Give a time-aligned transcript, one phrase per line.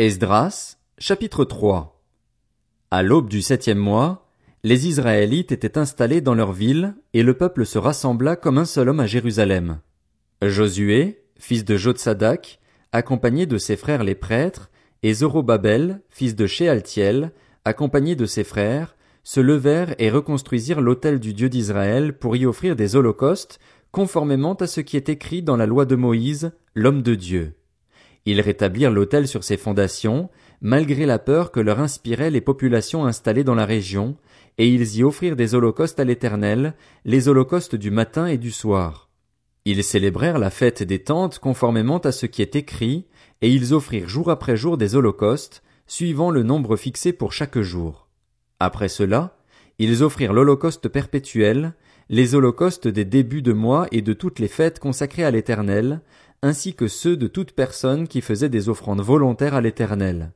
[0.00, 2.00] Esdras, chapitre 3
[2.92, 4.30] À l'aube du septième mois,
[4.62, 8.90] les Israélites étaient installés dans leur ville, et le peuple se rassembla comme un seul
[8.90, 9.80] homme à Jérusalem.
[10.40, 12.60] Josué, fils de Jotsadak,
[12.92, 14.70] accompagné de ses frères les prêtres,
[15.02, 17.32] et Zorobabel, fils de Shealtiel,
[17.64, 18.94] accompagné de ses frères,
[19.24, 23.58] se levèrent et reconstruisirent l'autel du Dieu d'Israël pour y offrir des holocaustes,
[23.90, 27.57] conformément à ce qui est écrit dans la loi de Moïse, l'homme de Dieu.
[28.26, 30.28] Ils rétablirent l'autel sur ses fondations,
[30.60, 34.16] malgré la peur que leur inspiraient les populations installées dans la région,
[34.58, 36.74] et ils y offrirent des holocaustes à l'Éternel,
[37.04, 39.08] les holocaustes du matin et du soir.
[39.64, 43.06] Ils célébrèrent la fête des tentes conformément à ce qui est écrit,
[43.40, 48.08] et ils offrirent jour après jour des holocaustes, suivant le nombre fixé pour chaque jour.
[48.60, 49.36] Après cela,
[49.78, 51.74] ils offrirent l'holocauste perpétuel,
[52.08, 56.00] les holocaustes des débuts de mois et de toutes les fêtes consacrées à l'Éternel,
[56.42, 60.32] ainsi que ceux de toute personne qui faisait des offrandes volontaires à l'Éternel.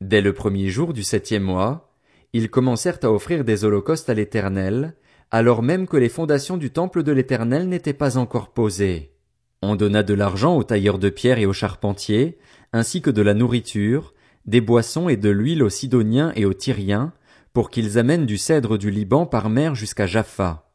[0.00, 1.92] Dès le premier jour du septième mois,
[2.32, 4.94] ils commencèrent à offrir des holocaustes à l'Éternel,
[5.30, 9.14] alors même que les fondations du temple de l'Éternel n'étaient pas encore posées.
[9.62, 12.38] On donna de l'argent aux tailleurs de pierre et aux charpentiers,
[12.72, 14.14] ainsi que de la nourriture,
[14.46, 17.12] des boissons et de l'huile aux Sidoniens et aux Tyriens,
[17.52, 20.70] pour qu'ils amènent du cèdre du Liban par mer jusqu'à Jaffa.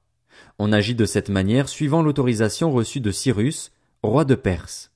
[0.60, 3.72] On agit de cette manière suivant l'autorisation reçue de Cyrus,
[4.04, 4.92] roi de Perse.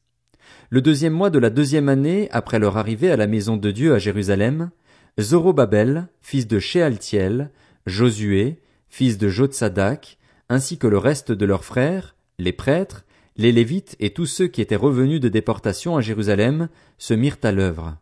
[0.69, 3.94] Le deuxième mois de la deuxième année après leur arrivée à la maison de Dieu
[3.94, 4.69] à Jérusalem,
[5.17, 7.49] Zorobabel, fils de Shealtiel,
[7.86, 10.17] Josué, fils de Jotsadak,
[10.49, 13.05] ainsi que le reste de leurs frères, les prêtres,
[13.38, 17.53] les Lévites et tous ceux qui étaient revenus de déportation à Jérusalem se mirent à
[17.53, 17.97] l'œuvre.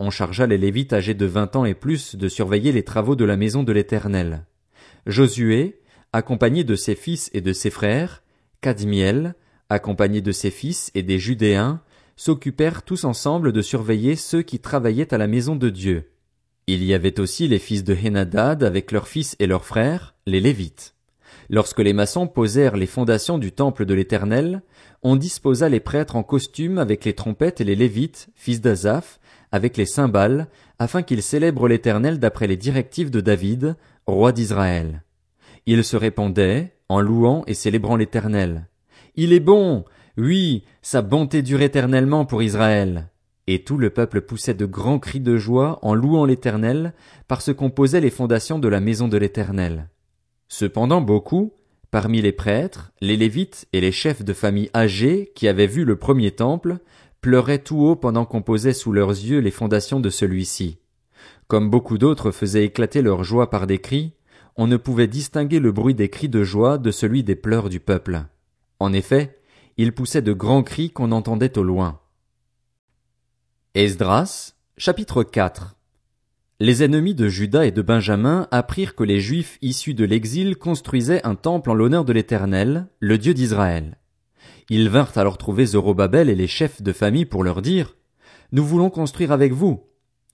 [0.00, 3.24] On chargea les Lévites âgés de vingt ans et plus de surveiller les travaux de
[3.24, 4.44] la maison de l'Éternel.
[5.06, 5.80] Josué,
[6.12, 8.24] accompagné de ses fils et de ses frères,
[8.60, 9.36] Cadmiel,
[9.72, 11.80] accompagné de ses fils et des Judéens,
[12.16, 16.12] s'occupèrent tous ensemble de surveiller ceux qui travaillaient à la maison de Dieu.
[16.66, 20.40] Il y avait aussi les fils de Hénadad avec leurs fils et leurs frères, les
[20.40, 20.94] Lévites.
[21.50, 24.62] Lorsque les maçons posèrent les fondations du temple de l'Éternel,
[25.02, 29.18] on disposa les prêtres en costume avec les trompettes et les Lévites, fils d'Azaph,
[29.50, 35.02] avec les cymbales, afin qu'ils célèbrent l'Éternel d'après les directives de David, roi d'Israël.
[35.66, 38.68] Ils se répandaient, en louant et célébrant l'Éternel.
[39.14, 39.84] Il est bon.
[40.16, 43.10] Oui, sa bonté dure éternellement pour Israël.
[43.46, 46.94] Et tout le peuple poussait de grands cris de joie en louant l'Éternel,
[47.28, 49.90] parce qu'on posait les fondations de la maison de l'Éternel.
[50.48, 51.52] Cependant beaucoup,
[51.90, 55.96] parmi les prêtres, les Lévites et les chefs de famille âgés qui avaient vu le
[55.96, 56.78] premier temple,
[57.20, 60.78] pleuraient tout haut pendant qu'on posait sous leurs yeux les fondations de celui-ci.
[61.48, 64.14] Comme beaucoup d'autres faisaient éclater leur joie par des cris,
[64.56, 67.80] on ne pouvait distinguer le bruit des cris de joie de celui des pleurs du
[67.80, 68.22] peuple.
[68.82, 69.38] En effet,
[69.76, 72.00] il poussait de grands cris qu'on entendait au loin.
[73.76, 75.76] Esdras, chapitre 4
[76.58, 81.24] Les ennemis de Juda et de Benjamin apprirent que les Juifs issus de l'exil construisaient
[81.24, 83.98] un temple en l'honneur de l'Éternel, le Dieu d'Israël.
[84.68, 87.94] Ils vinrent alors trouver Zorobabel et les chefs de famille pour leur dire,
[88.50, 89.84] Nous voulons construire avec vous.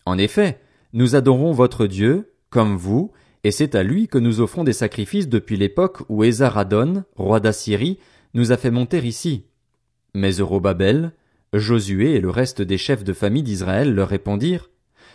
[0.06, 0.58] En effet,
[0.94, 3.12] nous adorons votre Dieu, comme vous,
[3.44, 7.98] et c'est à lui que nous offrons des sacrifices depuis l'époque où Esaradon, roi d'Assyrie,
[8.34, 9.44] nous a fait monter ici.
[10.14, 11.12] Mais Zorobabel,
[11.52, 14.70] Josué et le reste des chefs de famille d'Israël leur répondirent,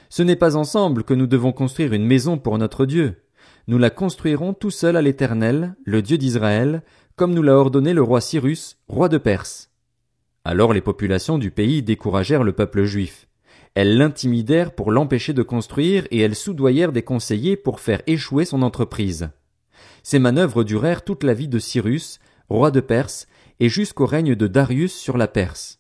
[0.10, 3.24] Ce n'est pas ensemble que nous devons construire une maison pour notre Dieu.
[3.68, 6.84] Nous la construirons tout seul à l'Éternel, le Dieu d'Israël,
[7.16, 9.72] comme nous l'a ordonné le roi Cyrus, roi de Perse.
[10.44, 13.28] Alors les populations du pays découragèrent le peuple juif.
[13.76, 18.62] Elles l'intimidèrent pour l'empêcher de construire et elles soudoyèrent des conseillers pour faire échouer son
[18.62, 19.30] entreprise.
[20.04, 23.28] Ces manœuvres durèrent toute la vie de Cyrus, roi de Perse,
[23.60, 25.80] et jusqu'au règne de Darius sur la Perse.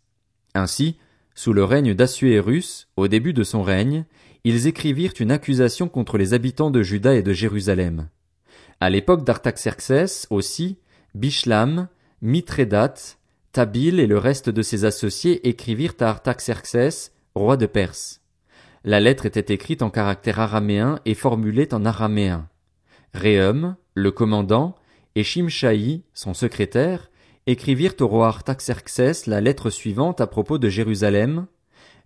[0.54, 0.98] Ainsi,
[1.36, 4.06] sous le règne d'Assuérus, au début de son règne,
[4.44, 8.10] ils écrivirent une accusation contre les habitants de Juda et de Jérusalem.
[8.80, 10.78] À l'époque d'Artaxerxès aussi,
[11.16, 11.88] Bishlam,
[12.22, 12.94] Mithredat,
[13.52, 18.22] Tabil et le reste de ses associés écrivirent à Artaxerxès, roi de Perse.
[18.84, 22.50] La lettre était écrite en caractère araméen et formulée en araméen.
[23.14, 24.76] Réum, le commandant,
[25.16, 27.10] et Shimshaï, son secrétaire,
[27.46, 31.48] écrivirent au roi Artaxerxès la lettre suivante à propos de Jérusalem.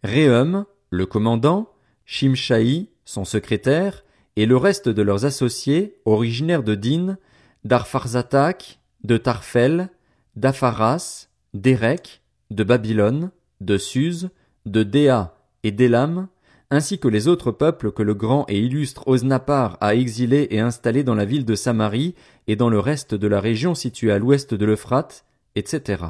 [0.04, 1.70] Réum, le commandant,
[2.06, 4.04] Shimshaï, son secrétaire,
[4.36, 7.18] et le reste de leurs associés, originaires de Din,
[7.64, 9.90] d'Arpharzatak, de Tarfel,
[10.36, 12.22] d'Apharas, d'Érec,
[12.52, 13.32] de Babylone,
[13.62, 14.30] de Suse,
[14.66, 16.28] de Déa et d'Élam,
[16.70, 21.04] ainsi que les autres peuples que le grand et illustre Osnapar a exilés et installés
[21.04, 22.16] dans la ville de Samarie
[22.48, 25.26] et dans le reste de la région située à l'ouest de l'Euphrate,
[25.56, 26.04] etc.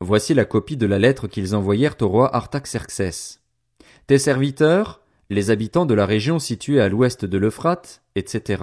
[0.00, 3.40] Voici la copie de la lettre qu'ils envoyèrent au roi Artaxerxès.
[4.06, 5.00] tes serviteurs,
[5.30, 8.62] les habitants de la région située à l'ouest de l'Euphrate, etc.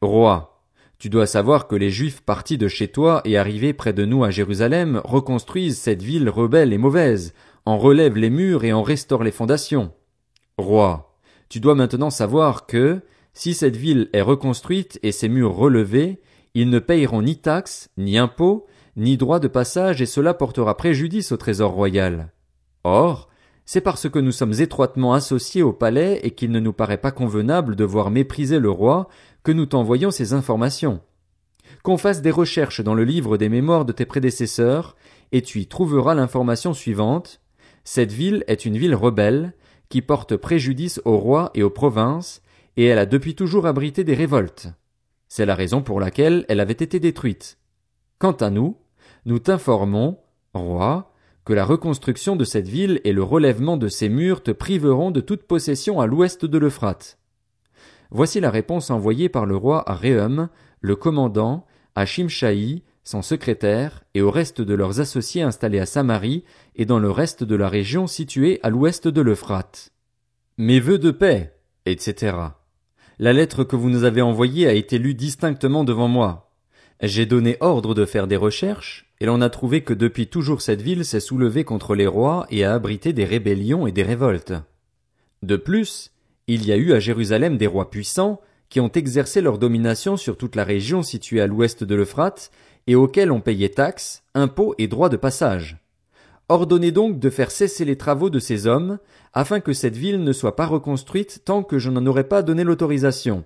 [0.00, 0.62] Roi,
[0.98, 4.22] tu dois savoir que les Juifs partis de chez toi et arrivés près de nous
[4.22, 7.32] à Jérusalem reconstruisent cette ville rebelle et mauvaise,
[7.64, 9.92] en relèvent les murs et en restaurent les fondations.
[10.60, 11.16] Roi,
[11.48, 13.00] tu dois maintenant savoir que,
[13.32, 16.20] si cette ville est reconstruite et ses murs relevés,
[16.54, 18.66] ils ne payeront ni taxes, ni impôts,
[18.96, 22.32] ni droits de passage et cela portera préjudice au trésor royal.
[22.84, 23.28] Or,
[23.64, 27.12] c'est parce que nous sommes étroitement associés au palais et qu'il ne nous paraît pas
[27.12, 29.08] convenable de voir mépriser le roi
[29.44, 31.00] que nous t'envoyons ces informations.
[31.84, 34.96] Qu'on fasse des recherches dans le livre des mémoires de tes prédécesseurs,
[35.30, 37.40] et tu y trouveras l'information suivante.
[37.84, 39.54] Cette ville est une ville rebelle,
[39.90, 42.40] qui porte préjudice au roi et aux provinces,
[42.78, 44.68] et elle a depuis toujours abrité des révoltes.
[45.28, 47.58] C'est la raison pour laquelle elle avait été détruite.
[48.18, 48.78] Quant à nous,
[49.26, 50.18] nous t'informons,
[50.54, 51.12] roi,
[51.44, 55.20] que la reconstruction de cette ville et le relèvement de ses murs te priveront de
[55.20, 57.18] toute possession à l'ouest de l'Euphrate.
[58.10, 60.48] Voici la réponse envoyée par le roi à Réhum,
[60.80, 66.44] le commandant, à Shimshaï, son secrétaire, et au reste de leurs associés installés à Samarie
[66.76, 69.90] et dans le reste de la région située à l'ouest de l'Euphrate.
[70.58, 71.52] Mes vœux de paix,
[71.86, 72.36] etc.
[73.18, 76.52] La lettre que vous nous avez envoyée a été lue distinctement devant moi.
[77.02, 80.82] J'ai donné ordre de faire des recherches, et l'on a trouvé que depuis toujours cette
[80.82, 84.52] ville s'est soulevée contre les rois et a abrité des rébellions et des révoltes.
[85.42, 86.12] De plus,
[86.46, 90.36] il y a eu à Jérusalem des rois puissants, qui ont exercé leur domination sur
[90.36, 92.52] toute la région située à l'ouest de l'Euphrate,
[92.90, 95.78] et auxquels on payait taxes, impôts et droits de passage.
[96.48, 98.98] Ordonnez donc de faire cesser les travaux de ces hommes,
[99.32, 102.64] afin que cette ville ne soit pas reconstruite tant que je n'en aurai pas donné
[102.64, 103.44] l'autorisation.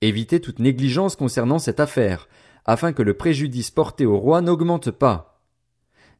[0.00, 2.28] Évitez toute négligence concernant cette affaire,
[2.64, 5.40] afin que le préjudice porté au roi n'augmente pas.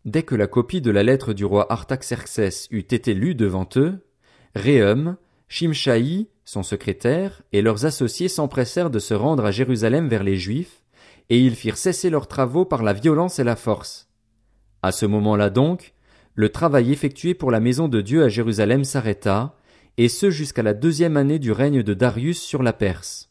[0.05, 4.07] Dès que la copie de la lettre du roi Artaxerxès eut été lue devant eux,
[4.55, 5.17] Réhum,
[5.49, 10.84] Shimshaï, son secrétaire, et leurs associés s'empressèrent de se rendre à Jérusalem vers les Juifs,
[11.31, 14.09] et ils firent cesser leurs travaux par la violence et la force.
[14.83, 15.95] À ce moment-là donc,
[16.35, 19.57] le travail effectué pour la maison de Dieu à Jérusalem s'arrêta,
[19.97, 23.31] et ce jusqu'à la deuxième année du règne de Darius sur la Perse.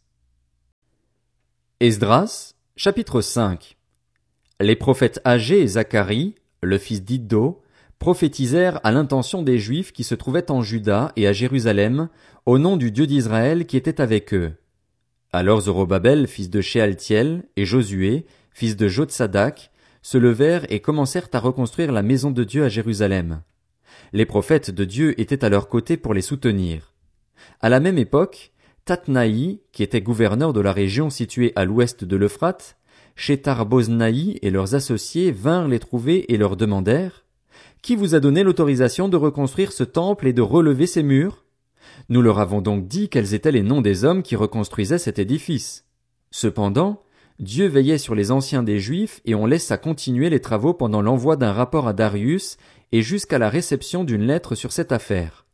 [1.81, 3.77] Esdras, Chapitre 5
[4.61, 7.61] Les prophètes âgés et Zacharie, le fils d'Iddo,
[7.99, 12.09] prophétisèrent à l'intention des Juifs qui se trouvaient en Juda et à Jérusalem,
[12.45, 14.53] au nom du Dieu d'Israël qui était avec eux.
[15.35, 19.71] Alors Zorobabel, fils de Shealtiel, et Josué, fils de Jotsadak,
[20.03, 23.41] se levèrent et commencèrent à reconstruire la maison de Dieu à Jérusalem.
[24.11, 26.93] Les prophètes de Dieu étaient à leur côté pour les soutenir.
[27.61, 28.51] À la même époque,
[28.85, 32.77] Tatnaï, qui était gouverneur de la région située à l'ouest de l'Euphrate,
[33.15, 37.25] Shetar Boznaï et leurs associés vinrent les trouver et leur demandèrent
[37.81, 41.42] Qui vous a donné l'autorisation de reconstruire ce temple et de relever ses murs?
[42.09, 45.85] Nous leur avons donc dit quels étaient les noms des hommes qui reconstruisaient cet édifice.
[46.31, 47.03] Cependant,
[47.39, 51.35] Dieu veillait sur les anciens des Juifs et on laissa continuer les travaux pendant l'envoi
[51.35, 52.57] d'un rapport à Darius
[52.91, 55.45] et jusqu'à la réception d'une lettre sur cette affaire.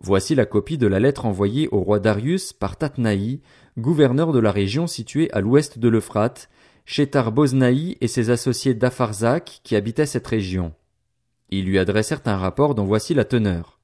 [0.00, 3.40] Voici la copie de la lettre envoyée au roi Darius par Tatnaï,
[3.78, 6.50] gouverneur de la région située à l'ouest de l'Euphrate,
[6.84, 10.74] Shetar Boznaï et ses associés d'Apharzak qui habitaient cette région.
[11.50, 13.80] Ils lui adressèrent un rapport dont voici la teneur.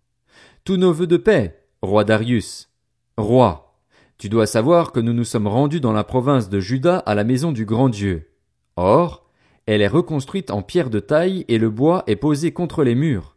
[0.65, 2.69] Tous nos vœux de paix, roi Darius.
[3.17, 3.75] Roi,
[4.19, 7.25] tu dois savoir que nous nous sommes rendus dans la province de Juda à la
[7.25, 8.29] maison du grand Dieu.
[8.77, 9.27] Or,
[9.65, 13.37] elle est reconstruite en pierre de taille et le bois est posé contre les murs.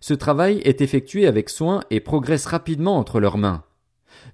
[0.00, 3.62] Ce travail est effectué avec soin et progresse rapidement entre leurs mains.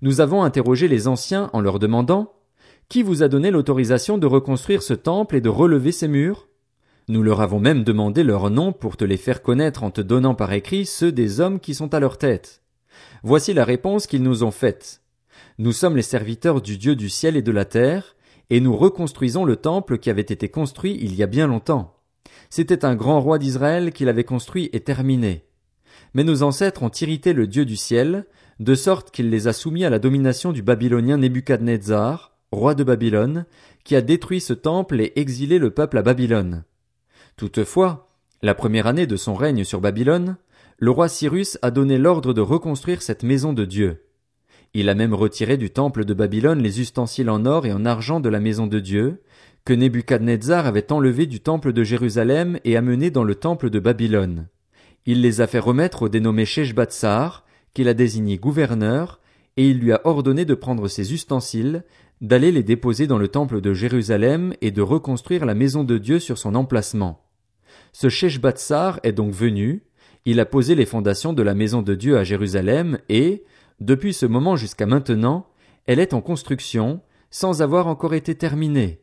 [0.03, 2.35] Nous avons interrogé les anciens en leur demandant
[2.89, 6.47] Qui vous a donné l'autorisation de reconstruire ce temple et de relever ces murs?
[7.09, 10.37] Nous leur avons même demandé leurs noms pour te les faire connaître en te donnant
[10.37, 12.63] par écrit ceux des hommes qui sont à leur tête.
[13.23, 15.03] Voici la réponse qu'ils nous ont faite.
[15.59, 18.17] Nous sommes les serviteurs du Dieu du ciel et de la terre,
[18.51, 21.97] et nous reconstruisons le temple qui avait été construit il y a bien longtemps.
[22.51, 25.45] C'était un grand roi d'Israël qui l'avait construit et terminé.
[26.15, 28.27] Mais nos ancêtres ont irrité le Dieu du ciel,
[28.61, 33.47] de sorte qu'il les a soumis à la domination du Babylonien Nebuchadnezzar, roi de Babylone,
[33.85, 36.65] qui a détruit ce temple et exilé le peuple à Babylone.
[37.37, 38.09] Toutefois,
[38.43, 40.37] la première année de son règne sur Babylone,
[40.81, 44.05] le roi Cyrus a donné l'ordre de reconstruire cette maison de Dieu.
[44.75, 48.21] Il a même retiré du temple de Babylone les ustensiles en or et en argent
[48.21, 49.23] de la maison de Dieu,
[49.65, 54.47] que Nebuchadnezzar avait enlevés du temple de Jérusalem et amenés dans le temple de Babylone.
[55.05, 57.45] Il les a fait remettre au dénommé Sheshbatsar,
[57.75, 59.21] qu'il a désigné gouverneur,
[59.57, 61.83] et il lui a ordonné de prendre ses ustensiles,
[62.21, 66.21] d'aller les déposer dans le temple de Jérusalem et de reconstruire la maison de Dieu
[66.21, 67.25] sur son emplacement.
[67.93, 69.83] Ce Sheshbatsar est donc venu,
[70.25, 73.45] il a posé les fondations de la maison de Dieu à Jérusalem et,
[73.81, 75.47] depuis ce moment jusqu'à maintenant,
[75.87, 79.01] elle est en construction, sans avoir encore été terminée.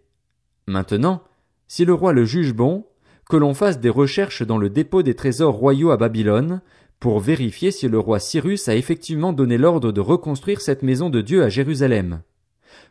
[0.68, 1.24] Maintenant,
[1.68, 2.86] si le roi le juge bon,
[3.30, 6.62] que l'on fasse des recherches dans le dépôt des trésors royaux à Babylone,
[7.00, 11.22] pour vérifier si le roi Cyrus a effectivement donné l'ordre de reconstruire cette maison de
[11.22, 12.22] Dieu à Jérusalem.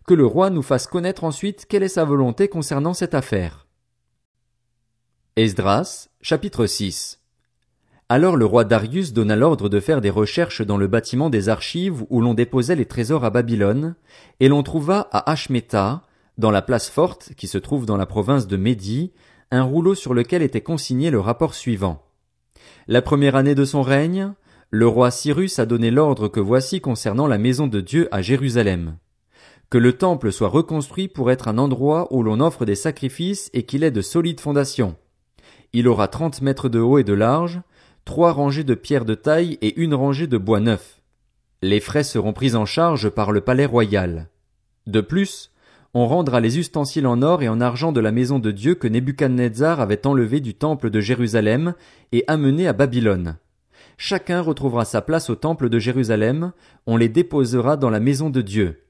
[0.06, 3.66] Que le roi nous fasse connaître ensuite quelle est sa volonté concernant cette affaire.
[5.36, 7.23] Esdras, chapitre 6
[8.10, 12.04] Alors le roi Darius donna l'ordre de faire des recherches dans le bâtiment des archives
[12.10, 13.94] où l'on déposait les trésors à Babylone,
[14.40, 16.02] et l'on trouva à Ashmeta,
[16.36, 19.12] dans la place forte qui se trouve dans la province de Médie,
[19.50, 22.02] un rouleau sur lequel était consigné le rapport suivant.
[22.88, 24.32] La première année de son règne,
[24.68, 28.98] le roi Cyrus a donné l'ordre que voici concernant la maison de Dieu à Jérusalem.
[29.70, 33.62] Que le temple soit reconstruit pour être un endroit où l'on offre des sacrifices et
[33.62, 34.96] qu'il ait de solides fondations.
[35.72, 37.62] Il aura trente mètres de haut et de large,
[38.04, 41.00] trois rangées de pierres de taille et une rangée de bois neuf.
[41.62, 44.28] Les frais seront pris en charge par le palais royal.
[44.86, 45.50] De plus,
[45.94, 48.88] on rendra les ustensiles en or et en argent de la maison de Dieu que
[48.88, 51.74] Nebuchadnezzar avait enlevé du temple de Jérusalem
[52.12, 53.36] et amené à Babylone.
[53.96, 56.52] Chacun retrouvera sa place au temple de Jérusalem,
[56.86, 58.82] on les déposera dans la maison de Dieu.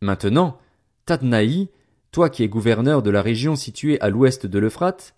[0.00, 0.58] Maintenant,
[1.04, 1.68] Tadnaï,
[2.10, 5.14] toi qui es gouverneur de la région située à l'ouest de l'Euphrate,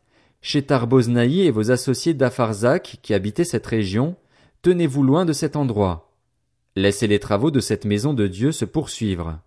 [0.86, 4.16] Boznaï et vos associés d'Apharzak qui habitaient cette région,
[4.62, 6.12] tenez-vous loin de cet endroit.
[6.76, 9.40] Laissez les travaux de cette maison de Dieu se poursuivre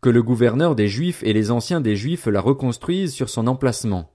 [0.00, 4.12] que le gouverneur des Juifs et les anciens des Juifs la reconstruisent sur son emplacement.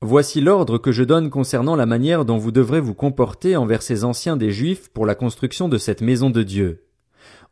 [0.00, 4.04] Voici l'ordre que je donne concernant la manière dont vous devrez vous comporter envers ces
[4.04, 6.83] anciens des Juifs pour la construction de cette maison de Dieu.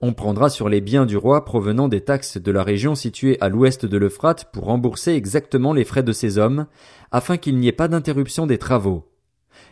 [0.04, 3.49] On prendra sur les biens du roi provenant des taxes de la région située à
[3.49, 6.66] l'ouest de l'Euphrate pour rembourser exactement les frais de ces hommes,
[7.12, 9.09] afin qu'il n'y ait pas d'interruption des travaux.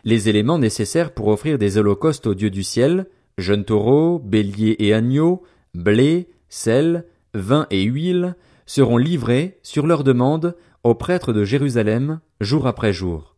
[0.04, 3.08] Les éléments nécessaires pour offrir des holocaustes au Dieu du ciel,
[3.38, 5.42] jeunes taureaux, béliers et agneaux,
[5.74, 12.68] blé, sel, vin et huile seront livrés, sur leur demande, aux prêtres de Jérusalem, jour
[12.68, 13.34] après jour.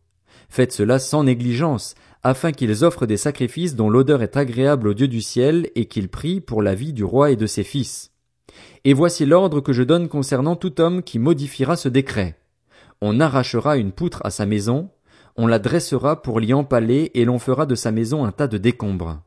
[0.47, 5.07] Faites cela sans négligence, afin qu'ils offrent des sacrifices dont l'odeur est agréable au Dieu
[5.07, 8.11] du ciel et qu'ils prient pour la vie du roi et de ses fils.
[8.85, 12.37] Et voici l'ordre que je donne concernant tout homme qui modifiera ce décret.
[13.01, 14.89] On arrachera une poutre à sa maison,
[15.35, 18.57] on la dressera pour l'y empaler et l'on fera de sa maison un tas de
[18.57, 19.21] décombres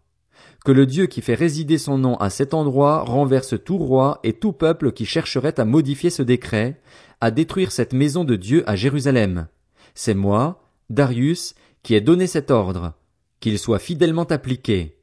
[0.67, 4.33] que le Dieu qui fait résider son nom à cet endroit renverse tout roi et
[4.33, 6.81] tout peuple qui chercherait à modifier ce décret,
[7.21, 9.47] à détruire cette maison de Dieu à Jérusalem.
[9.95, 10.61] C'est moi,
[10.91, 11.55] Darius,
[11.87, 12.95] qui ai donné cet ordre,
[13.39, 14.99] qu'il soit fidèlement appliqué.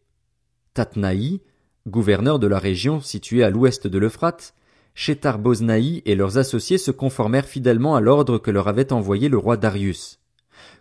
[0.74, 1.40] Tatnaï,
[1.88, 4.54] gouverneur de la région située à l'ouest de l'Euphrate,
[4.94, 9.38] Shetar Boznaï et leurs associés se conformèrent fidèlement à l'ordre que leur avait envoyé le
[9.38, 10.20] roi Darius.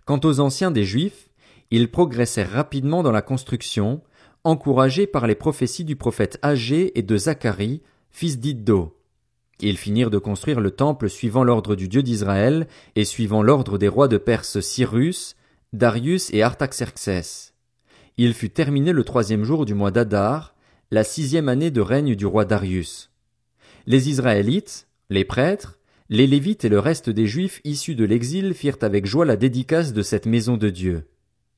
[0.04, 1.30] Quant aux anciens des Juifs,
[1.70, 4.02] ils progressèrent rapidement dans la construction,
[4.42, 7.80] encouragés par les prophéties du prophète Agé et de Zacharie,
[8.10, 8.98] fils d'Iddo.
[9.60, 12.66] Ils finirent de construire le temple suivant l'ordre du Dieu d'Israël
[12.96, 15.36] et suivant l'ordre des rois de Perse Cyrus,
[15.72, 17.54] Darius et Artaxerxès.
[18.18, 20.54] Il fut terminé le troisième jour du mois d'Adar,
[20.90, 23.10] la sixième année de règne du roi Darius.
[23.86, 25.78] Les Israélites, les prêtres,
[26.10, 29.94] les Lévites et le reste des Juifs issus de l'exil firent avec joie la dédicace
[29.94, 31.08] de cette maison de Dieu.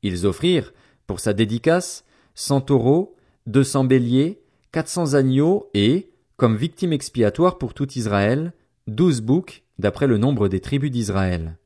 [0.05, 0.73] Ils offrirent,
[1.09, 2.05] pour sa dédicace,
[2.37, 3.17] cent taureaux,
[3.49, 4.41] deux cents béliers,
[4.71, 8.53] quatre cents agneaux et, comme victime expiatoire pour tout Israël,
[8.87, 11.59] douze boucs, d'après le nombre des tribus d'Israël.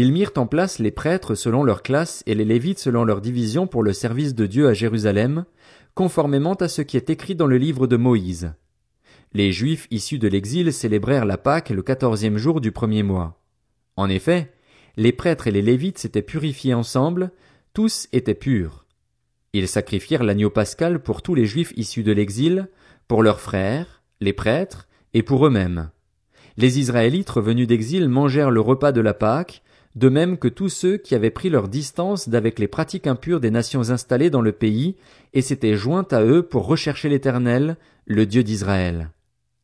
[0.00, 3.66] Ils mirent en place les prêtres selon leur classe et les lévites selon leur division
[3.66, 5.44] pour le service de Dieu à Jérusalem,
[5.94, 8.52] conformément à ce qui est écrit dans le livre de Moïse.
[9.32, 13.42] Les Juifs issus de l'exil célébrèrent la Pâque le quatorzième jour du premier mois.
[13.96, 14.52] En effet,
[14.96, 17.32] les prêtres et les lévites s'étaient purifiés ensemble,
[17.74, 18.86] tous étaient purs.
[19.52, 22.68] Ils sacrifièrent l'agneau pascal pour tous les Juifs issus de l'exil,
[23.08, 25.90] pour leurs frères, les prêtres, et pour eux-mêmes.
[26.56, 29.64] Les Israélites revenus d'exil mangèrent le repas de la Pâque,
[29.94, 33.50] de même que tous ceux qui avaient pris leur distance d'avec les pratiques impures des
[33.50, 34.96] nations installées dans le pays,
[35.34, 37.76] et s'étaient joints à eux pour rechercher l'Éternel,
[38.06, 39.10] le Dieu d'Israël.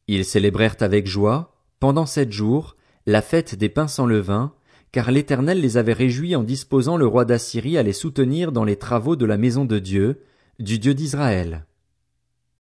[0.09, 2.76] Ils célébrèrent avec joie, pendant sept jours,
[3.07, 4.52] la fête des pains sans levain,
[4.93, 8.76] car l'Éternel les avait réjouis en disposant le roi d'Assyrie à les soutenir dans les
[8.76, 10.23] travaux de la maison de Dieu,
[10.59, 11.66] du Dieu d'Israël.